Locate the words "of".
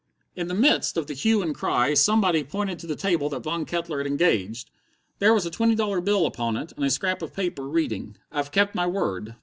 0.97-1.05, 7.21-7.35